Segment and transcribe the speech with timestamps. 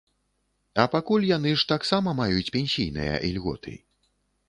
[0.83, 3.81] А пакуль яны ж таксама маюць пенсійныя ільготы.